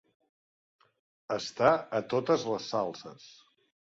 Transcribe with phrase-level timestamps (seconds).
[1.37, 3.29] Estar a totes les salses.